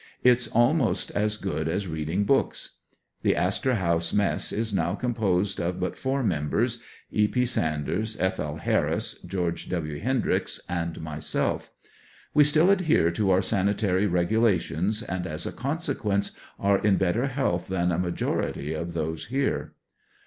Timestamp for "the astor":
3.21-3.75